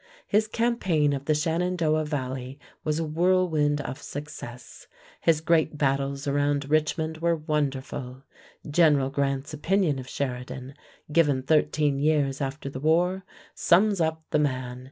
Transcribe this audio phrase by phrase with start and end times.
[0.25, 4.87] His campaign of the Shenandoah Valley was a whirlwind of success.
[5.21, 8.23] His great battles around Richmond were wonderful.
[8.67, 10.73] General Grant's opinion of Sheridan,
[11.11, 14.79] given thirteen years after the war, sums up the man.